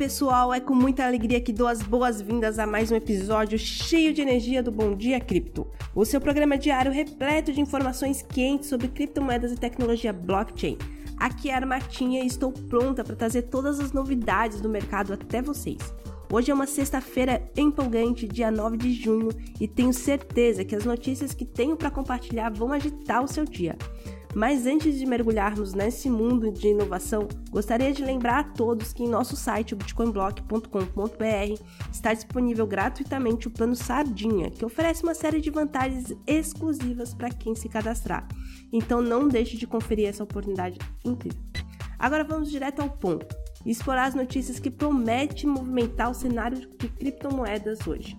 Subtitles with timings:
[0.00, 4.22] pessoal, é com muita alegria que dou as boas-vindas a mais um episódio cheio de
[4.22, 9.52] energia do Bom Dia Cripto, o seu programa diário repleto de informações quentes sobre criptomoedas
[9.52, 10.78] e tecnologia blockchain.
[11.18, 15.42] Aqui é a Armatinha e estou pronta para trazer todas as novidades do mercado até
[15.42, 15.92] vocês.
[16.32, 19.28] Hoje é uma sexta-feira empolgante, dia 9 de junho,
[19.60, 23.76] e tenho certeza que as notícias que tenho para compartilhar vão agitar o seu dia.
[24.34, 29.08] Mas antes de mergulharmos nesse mundo de inovação, gostaria de lembrar a todos que em
[29.08, 31.62] nosso site, bitcoinblock.com.br,
[31.92, 37.56] está disponível gratuitamente o plano Sardinha, que oferece uma série de vantagens exclusivas para quem
[37.56, 38.28] se cadastrar.
[38.72, 41.40] Então não deixe de conferir essa oportunidade incrível.
[41.98, 46.88] Agora vamos direto ao ponto e explorar as notícias que prometem movimentar o cenário de
[46.88, 48.16] criptomoedas hoje.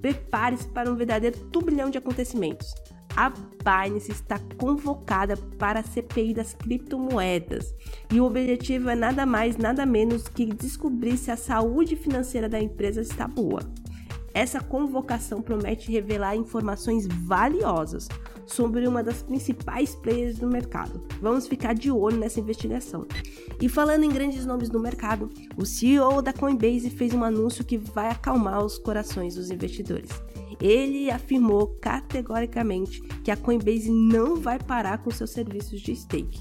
[0.00, 2.74] Prepare-se para um verdadeiro turbilhão de acontecimentos
[3.20, 7.74] a Binance está convocada para a CPI das criptomoedas
[8.10, 12.58] e o objetivo é nada mais, nada menos que descobrir se a saúde financeira da
[12.58, 13.60] empresa está boa.
[14.32, 18.08] Essa convocação promete revelar informações valiosas
[18.46, 21.02] sobre uma das principais players do mercado.
[21.20, 23.06] Vamos ficar de olho nessa investigação.
[23.60, 27.76] E falando em grandes nomes do mercado, o CEO da Coinbase fez um anúncio que
[27.76, 30.08] vai acalmar os corações dos investidores.
[30.60, 36.40] Ele afirmou categoricamente que a Coinbase não vai parar com seus serviços de stake.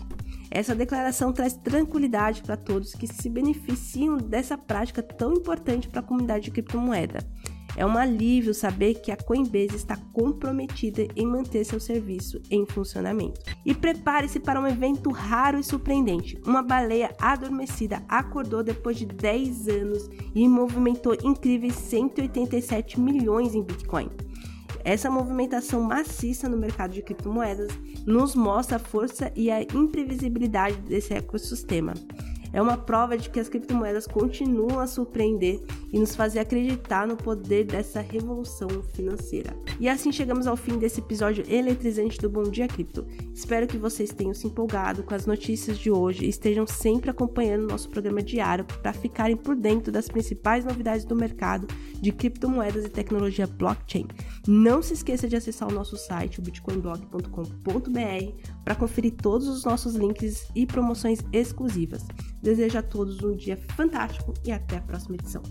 [0.52, 6.03] Essa declaração traz tranquilidade para todos que se beneficiam dessa prática tão importante para a
[6.03, 7.20] comunidade de criptomoeda.
[7.75, 13.39] É um alívio saber que a Coinbase está comprometida em manter seu serviço em funcionamento.
[13.66, 16.40] E prepare-se para um evento raro e surpreendente.
[16.45, 24.09] Uma baleia adormecida acordou depois de 10 anos e movimentou incríveis 187 milhões em Bitcoin.
[24.84, 27.70] Essa movimentação maciça no mercado de criptomoedas
[28.06, 31.94] nos mostra a força e a imprevisibilidade desse ecossistema
[32.53, 35.61] é uma prova de que as criptomoedas continuam a surpreender
[35.92, 39.56] e nos fazer acreditar no poder dessa revolução financeira.
[39.79, 43.06] E assim chegamos ao fim desse episódio eletrizante do Bom Dia Cripto.
[43.34, 47.68] Espero que vocês tenham se empolgado com as notícias de hoje e estejam sempre acompanhando
[47.68, 51.68] nosso programa diário para ficarem por dentro das principais novidades do mercado
[52.02, 54.07] de criptomoedas e tecnologia blockchain.
[54.47, 59.96] Não se esqueça de acessar o nosso site, o bitcoinblock.com.br, para conferir todos os nossos
[59.96, 62.06] links e promoções exclusivas.
[62.41, 65.41] Desejo a todos um dia fantástico e até a próxima edição.